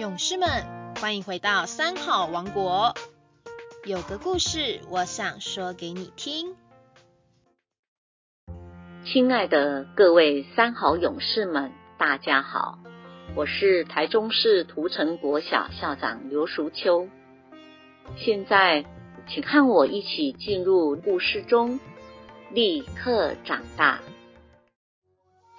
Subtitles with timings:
[0.00, 0.48] 勇士们，
[0.98, 2.94] 欢迎回到三好王国。
[3.84, 6.56] 有个故事，我想说给你听。
[9.04, 12.78] 亲爱的各位三好勇士们，大家好，
[13.36, 17.06] 我是台中市涂城国小校长刘淑秋。
[18.16, 18.86] 现在，
[19.28, 21.78] 请和我一起进入故事中，
[22.52, 24.00] 立刻长大。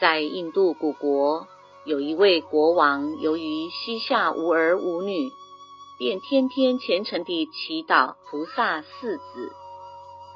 [0.00, 1.46] 在印度古国。
[1.86, 5.30] 有一位国王，由于膝下无儿无女，
[5.98, 9.50] 便天天虔诚地祈祷菩萨四子，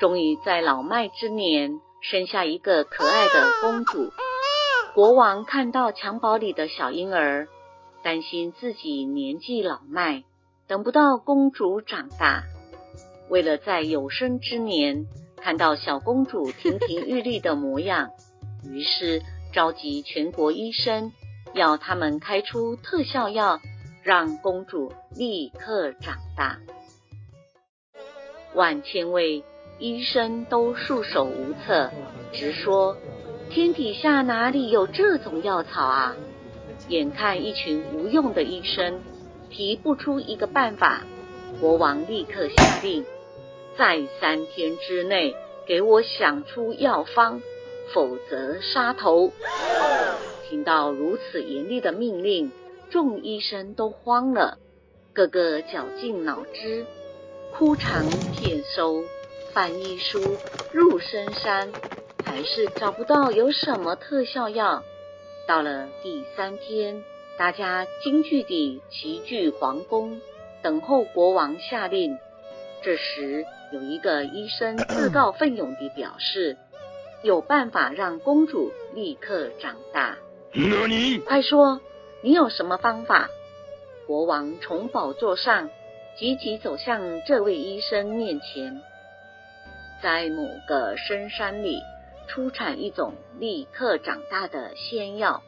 [0.01, 4.10] 终于在老迈之年生下一个可爱的公主。
[4.95, 7.46] 国王看到襁褓里的小婴儿，
[8.02, 10.24] 担心自己年纪老迈，
[10.66, 12.45] 等不到公主长大，
[13.29, 15.04] 为了在有生之年
[15.37, 18.09] 看到小公主亭亭玉立的模样，
[18.66, 19.20] 于是
[19.52, 21.12] 召集全国医生。
[21.54, 23.60] 要他们开出特效药，
[24.02, 26.58] 让公主立刻长大。
[28.54, 29.45] 万千位
[29.79, 31.90] 医生都束手无策，
[32.32, 32.96] 直说
[33.51, 36.16] 天底下哪里有这种药草啊！
[36.88, 39.01] 眼看一群无用的医生
[39.48, 41.02] 提不出一个办法，
[41.60, 43.04] 国王立刻下令，
[43.79, 45.36] 在三天之内
[45.66, 47.40] 给我想出药方，
[47.92, 49.32] 否则杀头。
[50.48, 52.52] 听到如此严厉的命令，
[52.90, 54.59] 众医生都慌了，
[55.12, 56.84] 个个绞尽脑汁，
[57.52, 59.02] 枯肠片收，
[59.52, 60.20] 翻医书，
[60.73, 61.73] 入深山，
[62.24, 64.82] 还是找不到有什么特效药。
[65.48, 67.03] 到了第三天，
[67.38, 70.20] 大家惊惧地齐聚皇宫，
[70.62, 72.19] 等候国王下令。
[72.82, 76.58] 这时，有一个医生自告奋勇地表示，
[77.22, 80.19] 有办法让公主立刻长大。
[81.27, 81.81] 快说，
[82.22, 83.28] 你有什么方法？
[84.06, 85.69] 国王从宝座上
[86.16, 88.81] 急急走向这位医生面前，
[90.00, 91.81] 在某个深山里
[92.28, 95.43] 出产一种立刻长大的仙药，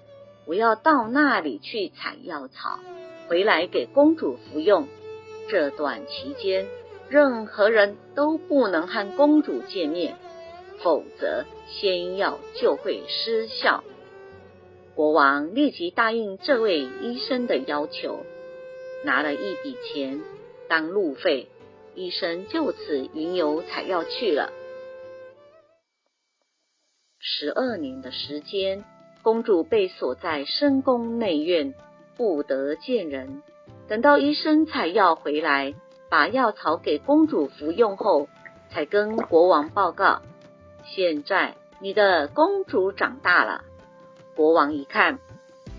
[0.44, 2.80] 我要到那里去采药草，
[3.28, 4.88] 回来给公主服用。
[5.48, 6.66] 这段期间，
[7.08, 10.16] 任何人都不能和公主见面，
[10.82, 13.84] 否则仙药就会失效。
[14.96, 18.24] 国王立即答应这位医生的要求，
[19.04, 20.22] 拿了一笔钱
[20.70, 21.48] 当路费，
[21.94, 24.50] 医生就此云游采药去了。
[27.20, 28.84] 十二年的时间，
[29.22, 31.74] 公主被锁在深宫内院，
[32.16, 33.42] 不得见人。
[33.88, 35.74] 等到医生采药回来，
[36.08, 38.30] 把药草给公主服用后，
[38.70, 40.22] 才跟国王报告：
[40.86, 43.62] 现在你的公主长大了。
[44.36, 45.18] 国王一看，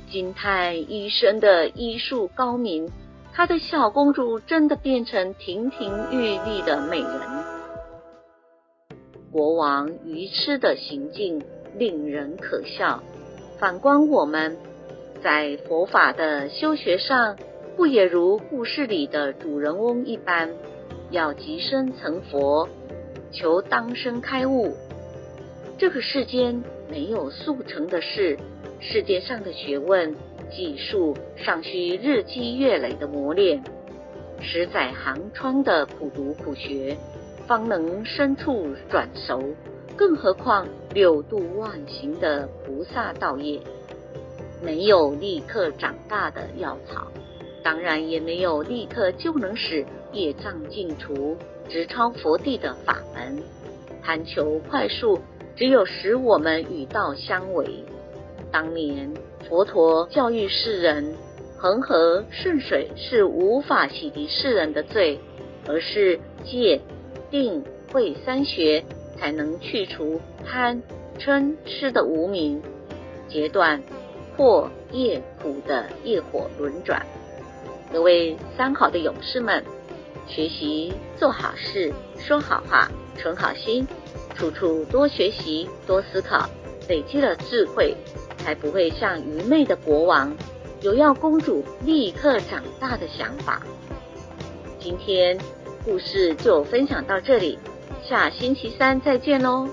[0.09, 2.90] 惊叹医生的医术高明，
[3.31, 7.12] 他的小公主真的变成亭亭玉立的美人。
[9.31, 11.40] 国王愚痴的行径
[11.78, 13.03] 令人可笑。
[13.59, 14.57] 反观我们，
[15.22, 17.38] 在佛法的修学上，
[17.75, 20.50] 不也如故事里的主人翁一般，
[21.12, 22.68] 要即生成佛，
[23.31, 24.74] 求当生开悟？
[25.78, 26.64] 这个世间。
[26.90, 28.38] 没有速成的事，
[28.80, 30.16] 世界上的学问、
[30.50, 33.62] 技术尚需日积月累的磨练，
[34.40, 36.96] 十载寒窗的苦读苦学，
[37.46, 39.44] 方能深处转熟。
[39.98, 43.60] 更何况六度万行的菩萨道业，
[44.64, 47.12] 没有立刻长大的药草，
[47.62, 51.36] 当然也没有立刻就能使业障尽除、
[51.68, 53.38] 直超佛地的法门。
[54.02, 55.20] 贪求快速。
[55.57, 57.84] 只有使我们与道相违。
[58.51, 59.12] 当年
[59.50, 61.16] 佛陀教育世人，
[61.57, 65.19] 恒河顺水是无法洗涤世人的罪，
[65.68, 66.79] 而是戒、
[67.31, 68.85] 定、慧三学
[69.18, 70.84] 才能去除贪、
[71.18, 72.62] 嗔、痴的无名，
[73.28, 73.81] 截断
[74.35, 77.03] 破业苦的业火轮转。
[77.91, 79.63] 各位三好的勇士们，
[80.27, 83.88] 学习做好事，说好话，存好心。
[84.38, 86.48] 处处多学习，多思考，
[86.88, 87.95] 累积了智慧，
[88.38, 90.31] 才不会像愚昧的国王
[90.81, 93.63] 有要公主立刻长大的想法。
[94.80, 95.36] 今天
[95.84, 97.57] 故事就分享到这里，
[98.07, 99.68] 下星期三再见喽。